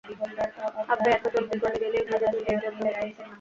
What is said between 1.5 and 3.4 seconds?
গলে গেলি, যদি তুই নির্জারা হতি।